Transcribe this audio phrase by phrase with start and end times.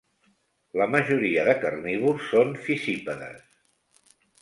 [0.81, 3.49] La majoria de carnívors són fissípedes.